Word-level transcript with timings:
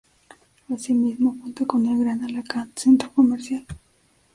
Asimismo, 0.73 1.37
cuenta 1.39 1.63
con 1.67 1.85
el 1.85 1.99
Gran 1.99 2.23
Alacant 2.23 2.75
Centro 2.75 3.11
Comercial. 3.13 3.67